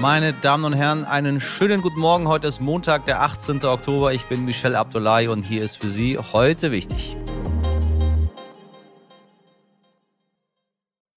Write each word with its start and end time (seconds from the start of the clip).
Meine 0.00 0.32
Damen 0.32 0.64
und 0.64 0.72
Herren, 0.72 1.04
einen 1.04 1.40
schönen 1.40 1.82
guten 1.82 2.00
Morgen. 2.00 2.26
Heute 2.26 2.46
ist 2.46 2.58
Montag, 2.58 3.04
der 3.04 3.20
18. 3.20 3.62
Oktober. 3.66 4.14
Ich 4.14 4.24
bin 4.24 4.46
Michelle 4.46 4.78
Abdullahi 4.78 5.28
und 5.28 5.42
hier 5.42 5.62
ist 5.62 5.76
für 5.76 5.90
Sie 5.90 6.16
heute 6.16 6.72
wichtig. 6.72 7.18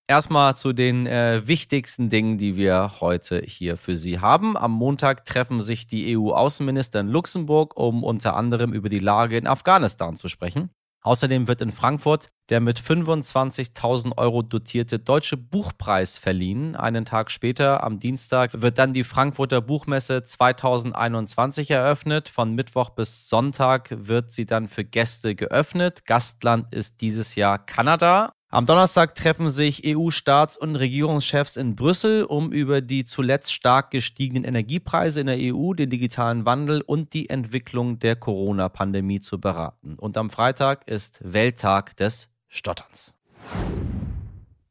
Erstmal 0.05 0.57
zu 0.57 0.73
den 0.73 1.07
äh, 1.07 1.47
wichtigsten 1.47 2.09
Dingen, 2.09 2.37
die 2.37 2.57
wir 2.57 2.99
heute 2.99 3.41
hier 3.45 3.77
für 3.77 3.95
Sie 3.95 4.19
haben. 4.19 4.57
Am 4.57 4.73
Montag 4.73 5.23
treffen 5.23 5.61
sich 5.61 5.87
die 5.87 6.17
EU-Außenminister 6.17 6.99
in 6.99 7.07
Luxemburg, 7.07 7.77
um 7.77 8.03
unter 8.03 8.35
anderem 8.35 8.73
über 8.73 8.89
die 8.89 8.99
Lage 8.99 9.37
in 9.37 9.47
Afghanistan 9.47 10.17
zu 10.17 10.27
sprechen. 10.27 10.71
Außerdem 11.03 11.47
wird 11.47 11.61
in 11.61 11.71
Frankfurt 11.71 12.29
der 12.49 12.59
mit 12.59 12.79
25.000 12.79 14.17
Euro 14.17 14.41
dotierte 14.41 14.99
Deutsche 14.99 15.37
Buchpreis 15.37 16.17
verliehen. 16.17 16.75
Einen 16.75 17.05
Tag 17.05 17.31
später, 17.31 17.83
am 17.83 17.99
Dienstag, 17.99 18.61
wird 18.61 18.77
dann 18.77 18.93
die 18.93 19.03
Frankfurter 19.03 19.61
Buchmesse 19.61 20.23
2021 20.23 21.71
eröffnet. 21.71 22.27
Von 22.29 22.53
Mittwoch 22.53 22.89
bis 22.89 23.29
Sonntag 23.29 23.89
wird 23.91 24.31
sie 24.31 24.45
dann 24.45 24.67
für 24.67 24.83
Gäste 24.83 25.35
geöffnet. 25.35 26.05
Gastland 26.05 26.73
ist 26.73 26.99
dieses 27.01 27.35
Jahr 27.35 27.59
Kanada. 27.59 28.33
Am 28.53 28.67
Donnerstag 28.67 29.15
treffen 29.15 29.49
sich 29.49 29.81
EU-Staats- 29.83 30.57
und 30.57 30.75
Regierungschefs 30.75 31.57
in 31.57 31.75
Brüssel, 31.75 32.23
um 32.23 32.51
über 32.51 32.81
die 32.81 33.03
zuletzt 33.03 33.51
stark 33.51 33.89
gestiegenen 33.89 34.43
Energiepreise 34.43 35.21
in 35.21 35.25
der 35.25 35.37
EU, 35.39 35.73
den 35.73 35.89
digitalen 35.89 36.45
Wandel 36.45 36.81
und 36.81 37.15
die 37.15 37.31
Entwicklung 37.31 37.97
der 37.97 38.15
Corona-Pandemie 38.15 39.21
zu 39.21 39.41
beraten. 39.41 39.95
Und 39.97 40.17
am 40.17 40.29
Freitag 40.29 40.87
ist 40.87 41.19
Welttag 41.23 41.97
des 41.97 42.29
Stotterns. 42.47 43.15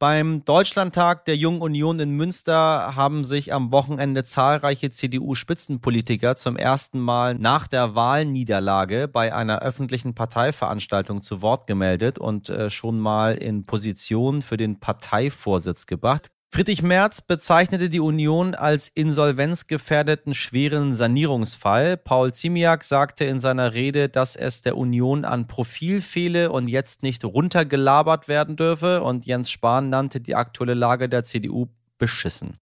Beim 0.03 0.43
Deutschlandtag 0.43 1.23
der 1.23 1.37
Jungen 1.37 1.61
Union 1.61 1.97
in 1.97 2.09
Münster 2.09 2.93
haben 2.93 3.23
sich 3.23 3.53
am 3.53 3.71
Wochenende 3.71 4.25
zahlreiche 4.25 4.91
CDU-Spitzenpolitiker 4.91 6.35
zum 6.35 6.57
ersten 6.57 6.99
Mal 6.99 7.35
nach 7.35 7.67
der 7.67 7.95
Wahlniederlage 7.95 9.07
bei 9.07 9.33
einer 9.33 9.61
öffentlichen 9.61 10.13
Parteiveranstaltung 10.13 11.21
zu 11.21 11.41
Wort 11.41 11.67
gemeldet 11.67 12.19
und 12.19 12.49
äh, 12.49 12.69
schon 12.69 12.99
mal 12.99 13.35
in 13.35 13.65
Position 13.65 14.41
für 14.41 14.57
den 14.57 14.81
Parteivorsitz 14.81 15.85
gebracht. 15.85 16.31
Friedrich 16.53 16.83
Merz 16.83 17.19
bezeichnete 17.19 17.89
die 17.89 17.99
Union 17.99 18.53
als 18.53 18.87
insolvenzgefährdeten 18.93 20.35
schweren 20.35 20.95
Sanierungsfall. 20.95 21.97
Paul 21.97 22.31
Ziemiak 22.31 22.83
sagte 22.83 23.25
in 23.25 23.39
seiner 23.39 23.73
Rede, 23.73 24.07
dass 24.07 24.35
es 24.35 24.61
der 24.61 24.77
Union 24.77 25.25
an 25.25 25.47
Profil 25.47 25.99
fehle 25.99 26.51
und 26.51 26.67
jetzt 26.67 27.01
nicht 27.01 27.25
runtergelabert 27.25 28.27
werden 28.27 28.55
dürfe. 28.55 29.01
Und 29.01 29.25
Jens 29.25 29.49
Spahn 29.49 29.89
nannte 29.89 30.21
die 30.21 30.35
aktuelle 30.35 30.75
Lage 30.75 31.09
der 31.09 31.23
CDU 31.23 31.69
beschissen. 31.97 32.59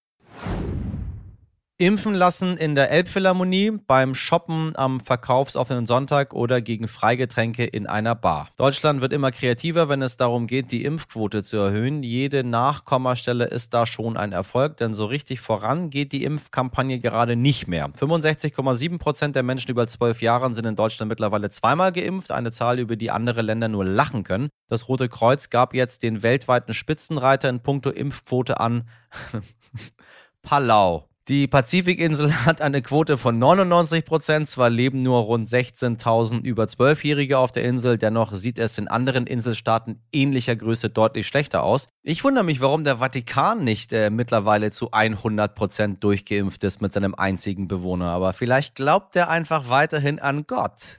Impfen 1.82 2.14
lassen 2.14 2.58
in 2.58 2.76
der 2.76 2.92
Elbphilharmonie, 2.92 3.72
beim 3.72 4.14
Shoppen 4.14 4.74
am 4.76 5.00
verkaufsoffenen 5.00 5.88
Sonntag 5.88 6.32
oder 6.36 6.62
gegen 6.62 6.88
Freigetränke 6.88 7.66
in 7.66 7.88
einer 7.88 8.14
Bar. 8.14 8.50
Deutschland 8.56 9.02
wird 9.02 9.14
immer 9.14 9.32
kreativer, 9.32 9.90
wenn 9.90 10.04
es 10.04 10.16
darum 10.16 10.46
geht, 10.46 10.72
die 10.72 10.86
Impfquote 10.86 11.42
zu 11.42 11.58
erhöhen. 11.58 12.04
Jede 12.04 12.44
Nachkommastelle 12.44 13.46
ist 13.46 13.74
da 13.74 13.88
schon 13.88 14.16
ein 14.16 14.32
Erfolg, 14.32 14.78
denn 14.78 14.94
so 14.94 15.06
richtig 15.06 15.40
voran 15.42 15.90
geht 15.90 16.12
die 16.12 16.24
Impfkampagne 16.24 17.00
gerade 17.00 17.36
nicht 17.36 17.68
mehr. 17.68 17.90
65,7 17.90 19.00
Prozent 19.00 19.36
der 19.36 19.42
Menschen 19.42 19.72
über 19.72 19.88
zwölf 19.88 20.22
Jahren 20.22 20.54
sind 20.54 20.68
in 20.68 20.76
Deutschland 20.76 21.10
mittlerweile 21.10 21.50
zweimal 21.50 21.92
geimpft, 21.92 22.30
eine 22.30 22.52
Zahl, 22.52 22.78
über 22.78 22.96
die 22.96 23.10
andere 23.10 23.42
Länder 23.42 23.70
nur 23.70 23.86
lachen 23.86 24.24
können. 24.24 24.50
Das 24.70 24.88
Rote 24.88 25.10
Kreuz 25.10 25.50
gab 25.50 25.74
jetzt 25.74 26.04
den 26.04 26.22
weltweiten 26.22 26.76
Spitzenreiter 26.76 27.50
in 27.50 27.64
puncto 27.64 27.90
Impfquote 27.90 28.60
an. 28.60 28.88
Palau. 30.44 31.11
Die 31.32 31.48
Pazifikinsel 31.48 32.34
hat 32.46 32.62
eine 32.62 32.82
Quote 32.82 33.18
von 33.18 33.40
99 33.40 34.04
Prozent. 34.04 34.50
Zwar 34.50 34.70
leben 34.70 35.02
nur 35.02 35.22
rund 35.22 35.48
16.000 35.48 36.44
über 36.44 36.66
12-Jährige 36.66 37.38
auf 37.38 37.54
der 37.54 37.64
Insel, 37.64 37.98
dennoch 37.98 38.36
sieht 38.36 38.60
es 38.60 38.78
in 38.78 38.90
anderen 38.90 39.28
Inselstaaten 39.28 40.02
ähnlicher 40.12 40.58
Größe 40.58 40.90
deutlich 40.90 41.28
schlechter 41.28 41.64
aus. 41.64 41.88
Ich 42.04 42.26
wundere 42.26 42.44
mich, 42.44 42.60
warum 42.60 42.84
der 42.84 42.98
Vatikan 42.98 43.64
nicht 43.64 43.94
äh, 43.94 44.10
mittlerweile 44.10 44.72
zu 44.72 44.92
100 44.92 45.56
Prozent 45.56 46.04
durchgeimpft 46.04 46.66
ist 46.66 46.82
mit 46.82 46.92
seinem 46.92 47.16
einzigen 47.16 47.70
Bewohner. 47.70 48.08
Aber 48.08 48.34
vielleicht 48.34 48.76
glaubt 48.76 49.16
er 49.16 49.30
einfach 49.30 49.70
weiterhin 49.70 50.20
an 50.20 50.46
Gott. 50.48 50.98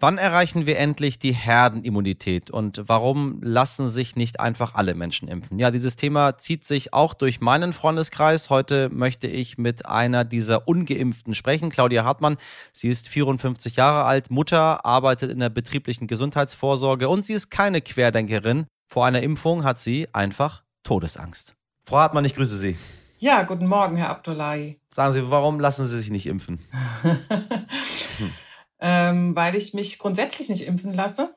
Wann 0.00 0.16
erreichen 0.16 0.64
wir 0.64 0.78
endlich 0.78 1.18
die 1.18 1.32
Herdenimmunität 1.32 2.52
und 2.52 2.84
warum 2.86 3.40
lassen 3.42 3.88
sich 3.88 4.14
nicht 4.14 4.38
einfach 4.38 4.76
alle 4.76 4.94
Menschen 4.94 5.26
impfen? 5.26 5.58
Ja, 5.58 5.72
dieses 5.72 5.96
Thema 5.96 6.38
zieht 6.38 6.64
sich 6.64 6.94
auch 6.94 7.14
durch 7.14 7.40
meinen 7.40 7.72
Freundeskreis. 7.72 8.48
Heute 8.48 8.90
möchte 8.90 9.26
ich 9.26 9.58
mit 9.58 9.86
einer 9.86 10.24
dieser 10.24 10.68
ungeimpften 10.68 11.34
sprechen, 11.34 11.70
Claudia 11.70 12.04
Hartmann. 12.04 12.36
Sie 12.70 12.88
ist 12.88 13.08
54 13.08 13.74
Jahre 13.74 14.04
alt, 14.04 14.30
Mutter, 14.30 14.86
arbeitet 14.86 15.32
in 15.32 15.40
der 15.40 15.50
betrieblichen 15.50 16.06
Gesundheitsvorsorge 16.06 17.08
und 17.08 17.26
sie 17.26 17.32
ist 17.32 17.50
keine 17.50 17.80
Querdenkerin. 17.80 18.66
Vor 18.86 19.04
einer 19.04 19.22
Impfung 19.22 19.64
hat 19.64 19.80
sie 19.80 20.06
einfach 20.12 20.62
Todesangst. 20.84 21.56
Frau 21.84 21.98
Hartmann, 21.98 22.24
ich 22.24 22.36
grüße 22.36 22.56
Sie. 22.56 22.78
Ja, 23.18 23.42
guten 23.42 23.66
Morgen, 23.66 23.96
Herr 23.96 24.10
Abdullahi. 24.10 24.78
Sagen 24.94 25.12
Sie, 25.12 25.28
warum 25.28 25.58
lassen 25.58 25.86
Sie 25.86 25.98
sich 25.98 26.10
nicht 26.10 26.26
impfen? 26.26 26.60
hm 28.80 29.08
ähm, 29.08 29.36
weil 29.36 29.56
ich 29.56 29.74
mich 29.74 29.98
grundsätzlich 29.98 30.48
nicht 30.48 30.66
impfen 30.66 30.94
lasse. 30.94 31.34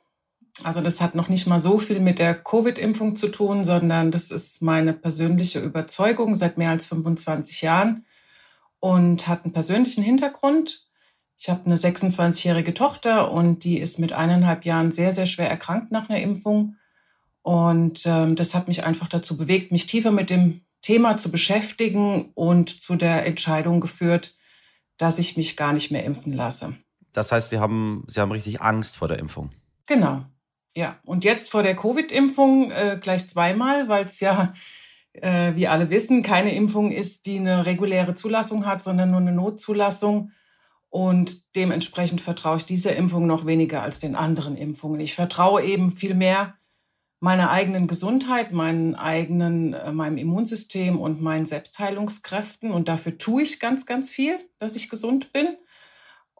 Also 0.63 0.81
das 0.81 1.01
hat 1.01 1.15
noch 1.15 1.29
nicht 1.29 1.47
mal 1.47 1.59
so 1.59 1.77
viel 1.77 1.99
mit 1.99 2.19
der 2.19 2.35
Covid-Impfung 2.35 3.15
zu 3.15 3.29
tun, 3.29 3.63
sondern 3.63 4.11
das 4.11 4.31
ist 4.31 4.61
meine 4.61 4.93
persönliche 4.93 5.59
Überzeugung 5.59 6.35
seit 6.35 6.57
mehr 6.57 6.69
als 6.69 6.85
25 6.85 7.61
Jahren 7.61 8.05
und 8.79 9.27
hat 9.27 9.43
einen 9.43 9.53
persönlichen 9.53 10.03
Hintergrund. 10.03 10.85
Ich 11.37 11.49
habe 11.49 11.65
eine 11.65 11.77
26-jährige 11.77 12.73
Tochter 12.73 13.31
und 13.31 13.63
die 13.63 13.79
ist 13.79 13.97
mit 13.97 14.13
eineinhalb 14.13 14.65
Jahren 14.65 14.91
sehr, 14.91 15.11
sehr 15.11 15.25
schwer 15.25 15.49
erkrankt 15.49 15.91
nach 15.91 16.09
einer 16.09 16.21
Impfung. 16.21 16.75
Und 17.41 18.05
ähm, 18.05 18.35
das 18.35 18.53
hat 18.53 18.67
mich 18.67 18.83
einfach 18.83 19.07
dazu 19.07 19.37
bewegt, 19.37 19.71
mich 19.71 19.87
tiefer 19.87 20.11
mit 20.11 20.29
dem 20.29 20.61
Thema 20.83 21.17
zu 21.17 21.31
beschäftigen 21.31 22.31
und 22.35 22.69
zu 22.69 22.95
der 22.95 23.25
Entscheidung 23.25 23.79
geführt, 23.81 24.35
dass 24.97 25.17
ich 25.17 25.37
mich 25.37 25.57
gar 25.57 25.73
nicht 25.73 25.89
mehr 25.89 26.03
impfen 26.03 26.33
lasse. 26.33 26.75
Das 27.13 27.31
heißt, 27.31 27.49
Sie 27.49 27.59
haben, 27.59 28.03
Sie 28.07 28.19
haben 28.19 28.31
richtig 28.31 28.61
Angst 28.61 28.97
vor 28.97 29.07
der 29.07 29.19
Impfung. 29.19 29.51
Genau. 29.85 30.23
Ja, 30.75 30.99
und 31.03 31.25
jetzt 31.25 31.51
vor 31.51 31.63
der 31.63 31.75
Covid-Impfung 31.75 32.71
äh, 32.71 32.97
gleich 33.01 33.27
zweimal, 33.27 33.89
weil 33.89 34.05
es 34.05 34.21
ja, 34.21 34.53
äh, 35.13 35.53
wie 35.55 35.67
alle 35.67 35.89
wissen, 35.89 36.23
keine 36.23 36.55
Impfung 36.55 36.91
ist, 36.91 37.25
die 37.25 37.39
eine 37.39 37.65
reguläre 37.65 38.15
Zulassung 38.15 38.65
hat, 38.65 38.81
sondern 38.81 39.11
nur 39.11 39.19
eine 39.19 39.33
Notzulassung. 39.33 40.31
Und 40.89 41.55
dementsprechend 41.55 42.21
vertraue 42.21 42.57
ich 42.57 42.65
dieser 42.65 42.95
Impfung 42.95 43.27
noch 43.27 43.45
weniger 43.45 43.81
als 43.81 43.99
den 43.99 44.15
anderen 44.15 44.55
Impfungen. 44.55 44.99
Ich 45.01 45.15
vertraue 45.15 45.63
eben 45.63 45.91
viel 45.91 46.13
mehr 46.13 46.55
meiner 47.19 47.51
eigenen 47.51 47.87
Gesundheit, 47.87 48.51
meinen 48.51 48.95
eigenen, 48.95 49.73
äh, 49.73 49.91
meinem 49.91 50.17
Immunsystem 50.17 50.99
und 50.99 51.21
meinen 51.21 51.45
Selbstheilungskräften. 51.45 52.71
Und 52.71 52.87
dafür 52.87 53.17
tue 53.17 53.43
ich 53.43 53.59
ganz, 53.59 53.85
ganz 53.85 54.09
viel, 54.09 54.39
dass 54.57 54.77
ich 54.77 54.89
gesund 54.89 55.33
bin 55.33 55.57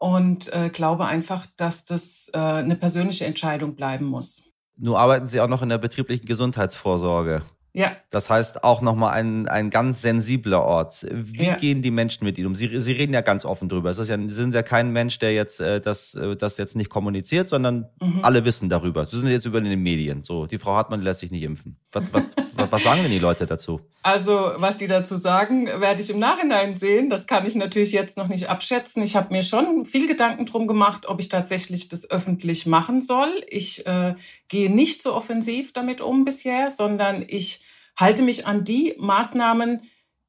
und 0.02 0.52
äh, 0.52 0.68
glaube 0.68 1.06
einfach, 1.06 1.46
dass 1.56 1.84
das 1.84 2.28
äh, 2.34 2.38
eine 2.38 2.74
persönliche 2.74 3.24
Entscheidung 3.24 3.76
bleiben 3.76 4.04
muss. 4.04 4.42
Nun 4.76 4.96
arbeiten 4.96 5.28
Sie 5.28 5.40
auch 5.40 5.46
noch 5.46 5.62
in 5.62 5.68
der 5.68 5.78
betrieblichen 5.78 6.26
Gesundheitsvorsorge. 6.26 7.42
Ja. 7.74 7.96
Das 8.10 8.28
heißt 8.28 8.64
auch 8.64 8.82
nochmal 8.82 9.14
ein, 9.14 9.48
ein 9.48 9.70
ganz 9.70 10.02
sensibler 10.02 10.62
Ort. 10.62 11.06
Wie 11.10 11.46
ja. 11.46 11.56
gehen 11.56 11.80
die 11.80 11.90
Menschen 11.90 12.24
mit 12.24 12.36
Ihnen 12.36 12.48
um? 12.48 12.54
Sie, 12.54 12.80
Sie 12.80 12.92
reden 12.92 13.14
ja 13.14 13.22
ganz 13.22 13.46
offen 13.46 13.70
drüber. 13.70 13.88
Es 13.88 13.98
ist 13.98 14.08
ja, 14.08 14.18
Sie 14.18 14.28
sind 14.28 14.54
ja 14.54 14.62
kein 14.62 14.92
Mensch, 14.92 15.18
der 15.18 15.32
jetzt 15.32 15.58
äh, 15.60 15.80
das, 15.80 16.14
äh, 16.14 16.36
das 16.36 16.58
jetzt 16.58 16.76
nicht 16.76 16.90
kommuniziert, 16.90 17.48
sondern 17.48 17.88
mhm. 18.00 18.20
alle 18.22 18.44
wissen 18.44 18.68
darüber. 18.68 19.06
Sie 19.06 19.16
sind 19.16 19.28
jetzt 19.28 19.46
über 19.46 19.60
den 19.60 19.82
Medien. 19.82 20.22
So, 20.22 20.46
die 20.46 20.58
Frau 20.58 20.74
Hartmann 20.74 21.00
lässt 21.00 21.20
sich 21.20 21.30
nicht 21.30 21.42
impfen. 21.42 21.78
Was, 21.92 22.04
was, 22.12 22.24
was 22.70 22.82
sagen 22.82 23.02
denn 23.02 23.10
die 23.10 23.18
Leute 23.18 23.46
dazu? 23.46 23.80
Also, 24.02 24.52
was 24.56 24.76
die 24.76 24.88
dazu 24.88 25.16
sagen, 25.16 25.66
werde 25.66 26.02
ich 26.02 26.10
im 26.10 26.18
Nachhinein 26.18 26.74
sehen. 26.74 27.08
Das 27.08 27.26
kann 27.26 27.46
ich 27.46 27.54
natürlich 27.54 27.92
jetzt 27.92 28.18
noch 28.18 28.28
nicht 28.28 28.50
abschätzen. 28.50 29.02
Ich 29.02 29.16
habe 29.16 29.32
mir 29.32 29.42
schon 29.42 29.86
viel 29.86 30.06
Gedanken 30.06 30.44
drum 30.44 30.66
gemacht, 30.66 31.06
ob 31.06 31.20
ich 31.20 31.28
tatsächlich 31.28 31.88
das 31.88 32.10
öffentlich 32.10 32.66
machen 32.66 33.00
soll. 33.00 33.44
Ich 33.48 33.86
äh, 33.86 34.14
gehe 34.48 34.70
nicht 34.70 35.02
so 35.02 35.14
offensiv 35.14 35.72
damit 35.72 36.02
um 36.02 36.26
bisher, 36.26 36.68
sondern 36.68 37.24
ich 37.26 37.61
halte 37.96 38.22
mich 38.22 38.46
an 38.46 38.64
die 38.64 38.94
Maßnahmen, 38.98 39.82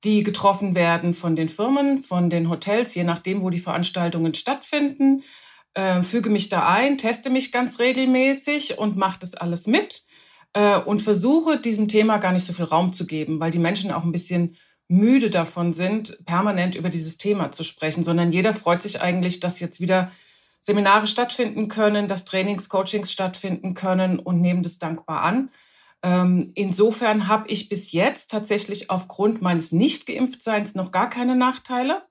die 0.04 0.24
getroffen 0.24 0.76
werden 0.76 1.14
von 1.14 1.36
den 1.36 1.50
Firmen, 1.50 2.00
von 2.00 2.30
den 2.30 2.50
Hotels, 2.50 2.94
je 2.94 3.04
nachdem, 3.04 3.42
wo 3.42 3.50
die 3.50 3.60
Veranstaltungen 3.60 4.34
stattfinden. 4.34 5.24
Äh, 5.74 6.04
füge 6.04 6.30
mich 6.30 6.50
da 6.50 6.68
ein, 6.68 6.98
teste 6.98 7.30
mich 7.30 7.52
ganz 7.52 7.80
regelmäßig 7.80 8.78
und 8.78 8.98
mache 8.98 9.20
das 9.20 9.34
alles 9.34 9.66
mit 9.66 10.04
äh, 10.54 10.78
und 10.80 11.02
versuche 11.02 11.60
diesem 11.60 11.88
Thema 11.88 12.18
gar 12.18 12.32
nicht 12.32 12.46
so 12.46 12.54
viel 12.54 12.66
Raum 12.66 12.94
zu 12.94 13.08
geben, 13.08 13.40
weil 13.40 13.52
die 13.52 13.60
Menschen 13.60 13.92
auch 13.92 14.04
ein 14.04 14.12
bisschen 14.12 14.56
müde 14.88 15.30
davon 15.30 15.74
sind, 15.74 16.24
permanent 16.26 16.76
über 16.76 16.90
dieses 16.90 17.18
Thema 17.18 17.52
zu 17.52 17.64
sprechen, 17.64 18.04
sondern 18.04 18.32
jeder 18.32 18.54
freut 18.54 18.84
sich 18.84 19.02
eigentlich, 19.02 19.40
dass 19.40 19.60
jetzt 19.60 19.80
wieder 19.80 20.12
Seminare 20.60 21.08
stattfinden 21.08 21.68
können, 21.68 22.08
dass 22.08 22.26
Trainings, 22.26 22.70
Coachings 22.70 23.12
stattfinden 23.12 23.74
können 23.74 24.20
und 24.20 24.42
nehmen 24.42 24.64
das 24.64 24.78
dankbar 24.78 25.22
an. 25.22 25.50
Ähm, 26.04 26.52
insofern 26.54 27.28
habe 27.30 27.48
ich 27.48 27.70
bis 27.70 27.94
jetzt 27.94 28.30
tatsächlich 28.30 28.90
aufgrund 28.90 29.42
meines 29.42 29.72
Nicht-Geimpftseins 29.72 30.76
noch 30.76 30.92
gar 30.92 31.10
keine 31.10 31.36
Nachteile. 31.36 32.04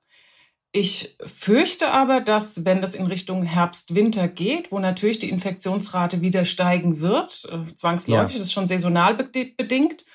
Ich 0.75 1.19
fürchte 1.27 1.91
aber, 1.91 2.23
dass 2.23 2.65
wenn 2.65 2.81
das 2.81 2.95
in 2.95 3.07
Richtung 3.07 3.43
Herbst-Winter 3.45 4.27
geht, 4.27 4.73
wo 4.73 4.79
natürlich 4.79 5.19
die 5.19 5.29
Infektionsrate 5.29 6.23
wieder 6.23 6.47
steigen 6.47 7.01
wird, 7.01 7.47
äh, 7.51 7.75
zwangsläufig, 7.75 8.35
ja. 8.35 8.39
das 8.39 8.47
ist 8.47 8.53
schon 8.53 8.67
saisonal 8.67 9.15
bedingt, 9.15 10.07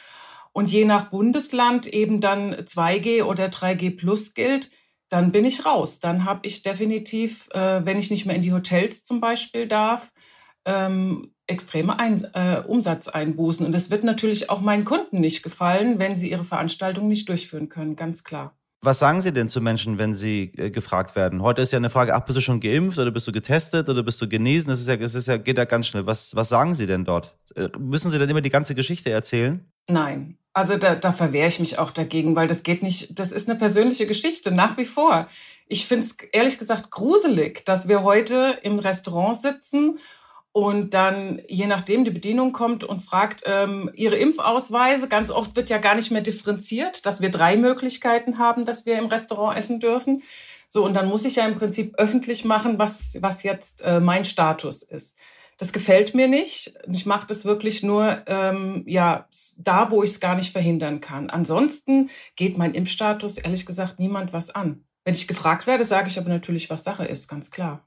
und 0.57 0.71
je 0.71 0.85
nach 0.85 1.11
Bundesland 1.11 1.85
eben 1.85 2.19
dann 2.19 2.55
2G 2.55 3.21
oder 3.21 3.45
3G 3.49 3.95
plus 3.95 4.33
gilt, 4.33 4.71
dann 5.07 5.31
bin 5.31 5.45
ich 5.45 5.67
raus. 5.67 5.99
Dann 5.99 6.25
habe 6.25 6.47
ich 6.47 6.63
definitiv, 6.63 7.47
äh, 7.51 7.85
wenn 7.85 7.99
ich 7.99 8.09
nicht 8.09 8.25
mehr 8.25 8.35
in 8.35 8.41
die 8.41 8.53
Hotels 8.53 9.03
zum 9.03 9.21
Beispiel 9.21 9.67
darf, 9.67 10.11
ähm, 10.65 11.35
extreme 11.47 11.97
Ein 11.97 12.23
äh, 12.33 12.61
Umsatzeinbußen. 12.65 13.65
Und 13.65 13.71
das 13.71 13.89
wird 13.89 14.03
natürlich 14.03 14.49
auch 14.49 14.61
meinen 14.61 14.85
Kunden 14.85 15.19
nicht 15.19 15.43
gefallen, 15.43 15.97
wenn 15.99 16.15
sie 16.15 16.29
ihre 16.29 16.43
Veranstaltung 16.43 17.07
nicht 17.07 17.27
durchführen 17.29 17.69
können, 17.69 17.95
ganz 17.95 18.23
klar. 18.23 18.53
Was 18.81 18.99
sagen 18.99 19.21
Sie 19.21 19.33
denn 19.33 19.49
zu 19.49 19.59
Menschen, 19.59 19.97
wenn 19.97 20.13
sie 20.13 20.51
äh, 20.55 20.69
gefragt 20.69 21.15
werden? 21.15 21.41
Heute 21.41 21.63
ist 21.63 21.73
ja 21.73 21.77
eine 21.77 21.89
Frage, 21.89 22.13
ach, 22.13 22.25
bist 22.25 22.37
du 22.37 22.41
schon 22.41 22.59
geimpft 22.59 22.99
oder 22.99 23.09
bist 23.09 23.27
du 23.27 23.31
getestet 23.31 23.89
oder 23.89 24.03
bist 24.03 24.21
du 24.21 24.29
genesen? 24.29 24.69
Das 24.69 24.79
ist 24.79 24.87
ja, 24.87 24.95
das 24.95 25.15
ist 25.15 25.27
ja, 25.27 25.37
geht 25.37 25.57
ja 25.57 25.65
ganz 25.65 25.87
schnell. 25.87 26.05
Was, 26.05 26.35
was 26.35 26.49
sagen 26.49 26.75
Sie 26.75 26.85
denn 26.85 27.03
dort? 27.03 27.35
Äh, 27.55 27.69
müssen 27.79 28.11
Sie 28.11 28.19
dann 28.19 28.29
immer 28.29 28.41
die 28.41 28.51
ganze 28.51 28.75
Geschichte 28.75 29.09
erzählen? 29.09 29.65
Nein. 29.89 30.37
Also 30.53 30.77
da, 30.77 30.95
da 30.95 31.11
verwehre 31.11 31.47
ich 31.47 31.59
mich 31.59 31.79
auch 31.79 31.91
dagegen, 31.91 32.35
weil 32.35 32.47
das 32.47 32.63
geht 32.63 32.83
nicht, 32.83 33.17
das 33.17 33.31
ist 33.31 33.49
eine 33.49 33.57
persönliche 33.57 34.05
Geschichte, 34.05 34.51
nach 34.51 34.77
wie 34.77 34.85
vor. 34.85 35.27
Ich 35.67 35.85
finde 35.85 36.05
es 36.05 36.15
ehrlich 36.31 36.57
gesagt 36.59 36.91
gruselig, 36.91 37.65
dass 37.65 37.87
wir 37.87 38.03
heute 38.03 38.57
im 38.61 38.79
Restaurant 38.79 39.35
sitzen 39.35 39.99
und 40.57 40.95
dann 40.95 41.39
je 41.47 41.67
nachdem 41.67 42.03
die 42.03 42.09
Bedienung 42.09 42.51
kommt 42.51 42.83
und 42.83 43.01
fragt 43.01 43.43
ähm, 43.45 43.91
ihre 43.93 44.15
Impfausweise. 44.15 45.07
Ganz 45.07 45.29
oft 45.29 45.55
wird 45.55 45.69
ja 45.69 45.77
gar 45.77 45.93
nicht 45.93 46.09
mehr 46.09 46.21
differenziert, 46.21 47.05
dass 47.05 47.21
wir 47.21 47.29
drei 47.29 47.55
Möglichkeiten 47.57 48.39
haben, 48.39 48.65
dass 48.65 48.87
wir 48.87 48.97
im 48.97 49.05
Restaurant 49.05 49.55
essen 49.55 49.79
dürfen. 49.79 50.23
So 50.67 50.83
und 50.83 50.95
dann 50.95 51.09
muss 51.09 51.25
ich 51.25 51.35
ja 51.35 51.45
im 51.45 51.59
Prinzip 51.59 51.93
öffentlich 51.99 52.43
machen, 52.43 52.79
was 52.79 53.19
was 53.21 53.43
jetzt 53.43 53.83
äh, 53.83 53.99
mein 53.99 54.25
Status 54.25 54.81
ist. 54.81 55.15
Das 55.59 55.71
gefällt 55.73 56.15
mir 56.15 56.27
nicht. 56.27 56.73
Ich 56.91 57.05
mache 57.05 57.27
das 57.27 57.45
wirklich 57.45 57.83
nur 57.83 58.23
ähm, 58.25 58.81
ja 58.87 59.27
da, 59.57 59.91
wo 59.91 60.01
ich 60.01 60.09
es 60.09 60.19
gar 60.19 60.33
nicht 60.33 60.51
verhindern 60.51 61.01
kann. 61.01 61.29
Ansonsten 61.29 62.09
geht 62.35 62.57
mein 62.57 62.73
Impfstatus 62.73 63.37
ehrlich 63.37 63.67
gesagt 63.67 63.99
niemand 63.99 64.33
was 64.33 64.49
an. 64.49 64.85
Wenn 65.05 65.13
ich 65.13 65.27
gefragt 65.27 65.67
werde, 65.67 65.83
sage 65.83 66.07
ich 66.07 66.17
aber 66.17 66.29
natürlich, 66.29 66.71
was 66.71 66.83
Sache 66.83 67.05
ist, 67.05 67.27
ganz 67.27 67.51
klar. 67.51 67.86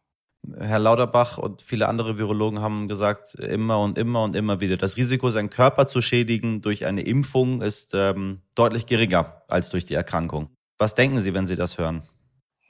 Herr 0.58 0.78
Lauterbach 0.78 1.38
und 1.38 1.62
viele 1.62 1.86
andere 1.88 2.18
Virologen 2.18 2.60
haben 2.60 2.88
gesagt, 2.88 3.34
immer 3.34 3.80
und 3.80 3.98
immer 3.98 4.22
und 4.22 4.34
immer 4.34 4.60
wieder, 4.60 4.76
das 4.76 4.96
Risiko, 4.96 5.28
seinen 5.28 5.50
Körper 5.50 5.86
zu 5.86 6.00
schädigen 6.00 6.62
durch 6.62 6.86
eine 6.86 7.02
Impfung 7.02 7.60
ist 7.62 7.92
ähm, 7.94 8.40
deutlich 8.54 8.86
geringer 8.86 9.42
als 9.48 9.70
durch 9.70 9.84
die 9.84 9.94
Erkrankung. 9.94 10.48
Was 10.78 10.94
denken 10.94 11.20
Sie, 11.20 11.34
wenn 11.34 11.46
Sie 11.46 11.56
das 11.56 11.78
hören? 11.78 12.02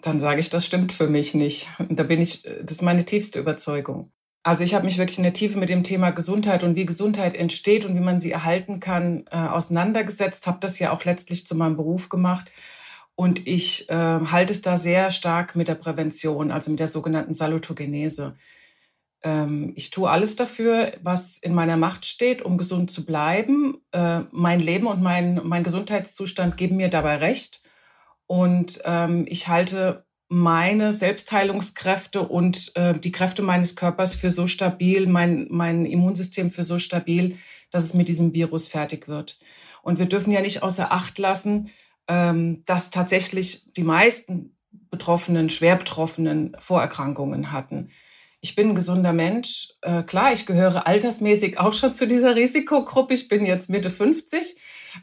Dann 0.02 0.18
sage 0.18 0.40
ich, 0.40 0.50
das 0.50 0.66
stimmt 0.66 0.92
für 0.92 1.08
mich 1.08 1.34
nicht. 1.34 1.68
Da 1.88 2.02
bin 2.02 2.20
ich, 2.20 2.42
das 2.42 2.76
ist 2.76 2.82
meine 2.82 3.04
tiefste 3.04 3.38
Überzeugung. 3.38 4.10
Also 4.42 4.64
ich 4.64 4.74
habe 4.74 4.86
mich 4.86 4.96
wirklich 4.96 5.18
in 5.18 5.24
der 5.24 5.34
Tiefe 5.34 5.58
mit 5.58 5.68
dem 5.68 5.84
Thema 5.84 6.10
Gesundheit 6.10 6.64
und 6.64 6.74
wie 6.74 6.86
Gesundheit 6.86 7.34
entsteht 7.34 7.84
und 7.84 7.94
wie 7.94 8.00
man 8.00 8.20
sie 8.20 8.32
erhalten 8.32 8.80
kann, 8.80 9.26
äh, 9.30 9.36
auseinandergesetzt, 9.36 10.46
habe 10.46 10.58
das 10.60 10.78
ja 10.78 10.92
auch 10.92 11.04
letztlich 11.04 11.46
zu 11.46 11.54
meinem 11.54 11.76
Beruf 11.76 12.08
gemacht 12.08 12.50
und 13.20 13.46
ich 13.46 13.90
äh, 13.90 13.94
halte 13.94 14.50
es 14.50 14.62
da 14.62 14.78
sehr 14.78 15.10
stark 15.10 15.54
mit 15.54 15.68
der 15.68 15.74
Prävention, 15.74 16.50
also 16.50 16.70
mit 16.70 16.80
der 16.80 16.86
sogenannten 16.86 17.34
Salutogenese. 17.34 18.34
Ähm, 19.22 19.74
ich 19.76 19.90
tue 19.90 20.08
alles 20.08 20.36
dafür, 20.36 20.94
was 21.02 21.36
in 21.36 21.52
meiner 21.52 21.76
Macht 21.76 22.06
steht, 22.06 22.40
um 22.40 22.56
gesund 22.56 22.90
zu 22.90 23.04
bleiben. 23.04 23.76
Äh, 23.92 24.20
mein 24.30 24.60
Leben 24.60 24.86
und 24.86 25.02
mein, 25.02 25.38
mein 25.44 25.64
Gesundheitszustand 25.64 26.56
geben 26.56 26.78
mir 26.78 26.88
dabei 26.88 27.16
recht. 27.16 27.62
Und 28.24 28.80
ähm, 28.86 29.26
ich 29.28 29.48
halte 29.48 30.06
meine 30.28 30.94
Selbstheilungskräfte 30.94 32.22
und 32.22 32.74
äh, 32.74 32.98
die 32.98 33.12
Kräfte 33.12 33.42
meines 33.42 33.76
Körpers 33.76 34.14
für 34.14 34.30
so 34.30 34.46
stabil, 34.46 35.06
mein, 35.06 35.46
mein 35.50 35.84
Immunsystem 35.84 36.50
für 36.50 36.62
so 36.62 36.78
stabil, 36.78 37.36
dass 37.70 37.84
es 37.84 37.92
mit 37.92 38.08
diesem 38.08 38.32
Virus 38.32 38.66
fertig 38.66 39.08
wird. 39.08 39.38
Und 39.82 39.98
wir 39.98 40.06
dürfen 40.06 40.32
ja 40.32 40.40
nicht 40.40 40.62
außer 40.62 40.90
Acht 40.90 41.18
lassen, 41.18 41.70
dass 42.66 42.90
tatsächlich 42.90 43.72
die 43.74 43.84
meisten 43.84 44.56
Betroffenen, 44.90 45.50
schwer 45.50 45.76
Betroffenen 45.76 46.56
Vorerkrankungen 46.58 47.52
hatten. 47.52 47.90
Ich 48.40 48.54
bin 48.54 48.70
ein 48.70 48.74
gesunder 48.74 49.12
Mensch. 49.12 49.68
Äh, 49.82 50.02
klar, 50.02 50.32
ich 50.32 50.46
gehöre 50.46 50.86
altersmäßig 50.86 51.60
auch 51.60 51.72
schon 51.72 51.94
zu 51.94 52.06
dieser 52.06 52.36
Risikogruppe. 52.36 53.14
Ich 53.14 53.28
bin 53.28 53.44
jetzt 53.44 53.68
Mitte 53.68 53.90
50. 53.90 54.56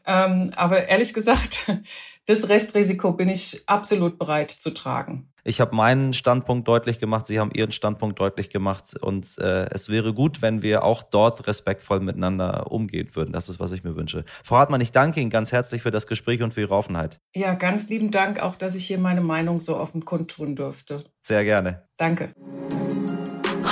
Ähm, 0.06 0.52
aber 0.56 0.88
ehrlich 0.88 1.14
gesagt, 1.14 1.72
das 2.26 2.50
Restrisiko 2.50 3.14
bin 3.14 3.30
ich 3.30 3.62
absolut 3.68 4.18
bereit 4.18 4.52
zu 4.52 4.74
tragen. 4.74 5.32
Ich 5.48 5.62
habe 5.62 5.74
meinen 5.74 6.12
Standpunkt 6.12 6.68
deutlich 6.68 7.00
gemacht, 7.00 7.26
Sie 7.26 7.40
haben 7.40 7.52
Ihren 7.52 7.72
Standpunkt 7.72 8.20
deutlich 8.20 8.50
gemacht 8.50 8.98
und 9.00 9.38
äh, 9.38 9.66
es 9.72 9.88
wäre 9.88 10.14
gut, 10.14 10.42
wenn 10.42 10.62
wir 10.62 10.84
auch 10.84 11.04
dort 11.04 11.48
respektvoll 11.48 12.02
miteinander 12.02 12.70
umgehen 12.70 13.10
würden. 13.14 13.32
Das 13.32 13.48
ist, 13.48 13.58
was 13.58 13.72
ich 13.72 13.86
mir 13.86 13.96
wünsche. 13.96 14.26
Frau 14.44 14.58
Hartmann, 14.58 14.82
ich 14.82 14.92
danke 14.92 15.22
Ihnen 15.22 15.30
ganz 15.30 15.54
herzlich 15.54 15.82
für 15.82 15.92
das 15.92 16.06
Gespräch 16.06 16.44
und 16.44 16.54
für 16.54 16.62
Ihre 16.62 16.76
Offenheit. 16.76 17.22
Ja, 17.34 17.54
ganz 17.54 17.88
lieben 17.88 18.12
Dank 18.12 18.42
auch, 18.42 18.56
dass 18.56 18.76
ich 18.76 18.86
hier 18.86 18.98
meine 18.98 19.22
Meinung 19.22 19.62
so 19.62 19.78
offen 19.78 20.04
kundtun 20.04 20.58
durfte. 20.58 21.06
Sehr 21.22 21.46
gerne. 21.46 21.88
Danke. 21.96 22.34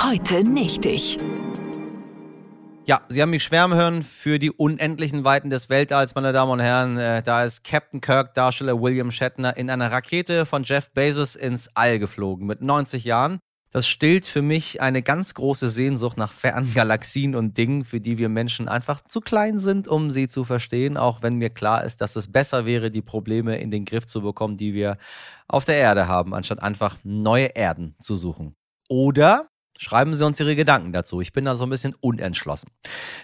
Heute 0.02 0.50
nicht 0.50 0.86
ich. 0.86 1.18
Ja, 2.88 3.02
Sie 3.10 3.20
haben 3.20 3.32
mich 3.32 3.44
schwärmen 3.44 3.76
hören 3.76 4.04
für 4.04 4.38
die 4.38 4.52
unendlichen 4.52 5.24
Weiten 5.24 5.50
des 5.50 5.70
Weltalls, 5.70 6.14
meine 6.14 6.34
Damen 6.34 6.52
und 6.52 6.60
Herren. 6.60 6.98
Äh, 6.98 7.24
da 7.24 7.44
ist 7.44 7.64
Captain 7.64 8.00
Kirk, 8.00 8.36
Darsteller 8.36 8.80
William 8.80 9.10
Shatner, 9.10 9.58
in 9.58 9.72
einer 9.72 9.92
Rakete 9.92 10.46
von 10.46 10.62
Jeff 10.62 10.92
Bezos 10.92 11.36
ins 11.36 11.68
All 11.74 11.98
geflogen 11.98 12.46
mit 12.46 12.62
90 12.62 13.04
Jahren. 13.04 13.40
Das 13.72 13.88
stillt 13.88 14.28
für 14.28 14.44
mich 14.44 14.82
eine 14.82 15.02
ganz 15.02 15.34
große 15.34 15.68
Sehnsucht 15.70 16.20
nach 16.20 16.32
fernen 16.32 16.76
Galaxien 16.76 17.34
und 17.34 17.58
Dingen, 17.58 17.86
für 17.86 18.00
die 18.00 18.20
wir 18.20 18.30
Menschen 18.30 18.68
einfach 18.68 19.04
zu 19.06 19.20
klein 19.20 19.58
sind, 19.58 19.88
um 19.88 20.12
sie 20.12 20.28
zu 20.28 20.44
verstehen, 20.44 20.96
auch 20.96 21.24
wenn 21.24 21.38
mir 21.38 21.50
klar 21.50 21.84
ist, 21.86 22.02
dass 22.02 22.16
es 22.16 22.32
besser 22.32 22.68
wäre, 22.68 22.92
die 22.92 23.02
Probleme 23.02 23.58
in 23.58 23.72
den 23.72 23.86
Griff 23.86 24.06
zu 24.06 24.22
bekommen, 24.22 24.58
die 24.58 24.76
wir 24.76 25.00
auf 25.48 25.66
der 25.66 25.78
Erde 25.78 26.08
haben, 26.08 26.36
anstatt 26.36 26.62
einfach 26.62 27.00
neue 27.04 27.48
Erden 27.48 27.96
zu 28.00 28.16
suchen. 28.16 28.54
Oder 28.90 29.48
Schreiben 29.78 30.14
Sie 30.14 30.26
uns 30.26 30.40
Ihre 30.40 30.56
Gedanken 30.56 30.94
dazu. 30.94 31.20
Ich 31.20 31.34
bin 31.34 31.46
da 31.46 31.56
so 31.56 31.66
ein 31.66 31.70
bisschen 31.70 31.96
unentschlossen. 32.00 32.70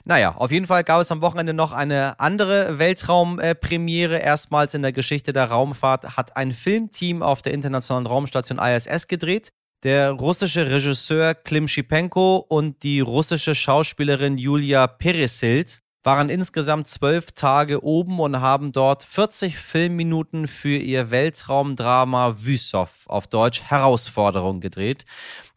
Naja, 0.04 0.36
auf 0.36 0.52
jeden 0.52 0.68
Fall 0.68 0.84
gab 0.84 1.00
es 1.02 1.12
am 1.12 1.22
Wochenende 1.22 1.54
noch 1.54 1.72
eine 1.72 2.20
andere 2.20 2.78
Weltraumpremiere. 2.78 4.18
Erstmals 4.18 4.74
in 4.74 4.82
der 4.82 4.92
Geschichte 4.92 5.32
der 5.32 5.46
Raumfahrt 5.46 6.18
hat 6.18 6.36
ein 6.36 6.52
Filmteam 6.52 7.24
auf 7.24 7.42
der 7.42 7.54
internationalen 7.54 8.06
Raumstation 8.06 8.60
ISS 8.60 9.08
gedreht. 9.08 9.52
Der 9.84 10.12
russische 10.12 10.70
Regisseur 10.70 11.34
Klim 11.34 11.68
Shipenko 11.68 12.38
und 12.38 12.84
die 12.84 13.00
russische 13.00 13.56
Schauspielerin 13.56 14.38
Julia 14.38 14.86
Peresild 14.88 15.82
waren 16.04 16.30
insgesamt 16.30 16.88
zwölf 16.88 17.32
Tage 17.32 17.84
oben 17.84 18.20
und 18.20 18.42
haben 18.42 18.72
dort 18.72 19.04
40 19.04 19.58
Filmminuten 19.58 20.48
für 20.48 20.78
ihr 20.78 21.12
Weltraumdrama 21.12 22.36
Wüsow, 22.40 23.06
auf 23.06 23.28
Deutsch 23.28 23.62
Herausforderung, 23.64 24.62
gedreht. 24.62 25.06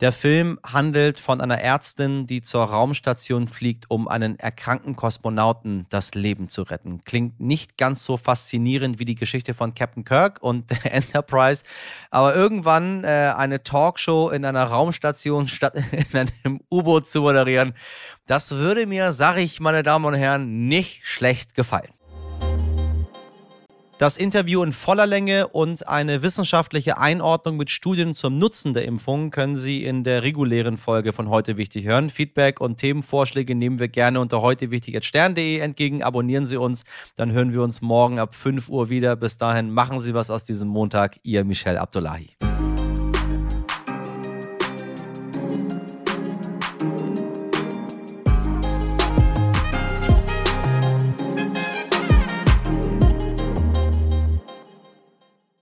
Der 0.05 0.13
Film 0.13 0.61
handelt 0.63 1.19
von 1.19 1.41
einer 1.41 1.63
Ärztin, 1.63 2.27
die 2.27 2.43
zur 2.43 2.65
Raumstation 2.65 3.49
fliegt, 3.49 3.87
um 3.89 4.07
einen 4.07 4.39
erkrankten 4.39 4.97
Kosmonauten 4.97 5.87
das 5.89 6.15
Leben 6.15 6.51
zu 6.51 6.61
retten. 6.61 7.03
Klingt 7.07 7.41
nicht 7.41 7.79
ganz 7.79 8.05
so 8.05 8.19
faszinierend 8.19 8.99
wie 8.99 9.07
die 9.07 9.15
Geschichte 9.15 9.55
von 9.55 9.75
Captain 9.75 10.05
Kirk 10.05 10.43
und 10.43 10.71
der 10.71 10.85
Enterprise, 10.93 11.65
aber 12.11 12.37
irgendwann 12.37 13.03
äh, 13.03 13.33
eine 13.35 13.63
Talkshow 13.63 14.29
in 14.29 14.45
einer 14.45 14.65
Raumstation 14.65 15.49
statt 15.49 15.73
in 16.13 16.29
einem 16.45 16.61
U-Boot 16.71 17.09
zu 17.09 17.23
moderieren, 17.23 17.73
das 18.27 18.51
würde 18.51 18.87
mir, 18.87 19.13
sag 19.13 19.39
ich, 19.39 19.59
meine 19.59 19.83
Damen 19.83 20.05
und 20.05 20.13
Herren, 20.13 20.69
nicht 20.69 21.07
schlecht 21.07 21.55
gefallen. 21.55 21.95
Das 24.05 24.19
Interview 24.19 24.63
in 24.63 24.75
voller 24.75 25.07
Länge 25.07 25.49
und 25.49 25.89
eine 25.89 26.21
wissenschaftliche 26.21 26.99
Einordnung 26.99 27.57
mit 27.57 27.71
Studien 27.71 28.15
zum 28.15 28.39
Nutzen 28.39 28.75
der 28.75 28.85
Impfung 28.85 29.31
können 29.31 29.57
Sie 29.57 29.83
in 29.83 30.05
der 30.05 30.23
regulären 30.23 30.77
Folge 30.77 31.15
von 31.15 31.31
Heute 31.31 31.57
Wichtig 31.57 31.87
hören. 31.87 32.11
Feedback 32.11 32.61
und 32.61 32.77
Themenvorschläge 32.77 33.55
nehmen 33.55 33.79
wir 33.79 33.89
gerne 33.89 34.21
unter 34.21 34.43
heutewichtig.stern.de 34.43 35.59
entgegen. 35.59 36.03
Abonnieren 36.03 36.47
Sie 36.47 36.59
uns, 36.59 36.85
dann 37.17 37.33
hören 37.33 37.55
wir 37.55 37.63
uns 37.63 37.81
morgen 37.81 38.19
ab 38.19 38.35
5 38.35 38.69
Uhr 38.69 38.91
wieder. 38.91 39.17
Bis 39.17 39.39
dahin 39.39 39.71
machen 39.71 40.01
Sie 40.01 40.13
was 40.13 40.31
aus 40.31 40.45
diesem 40.45 40.69
Montag. 40.69 41.19
Ihr 41.23 41.43
Michel 41.45 41.79
Abdullahi. 41.79 42.37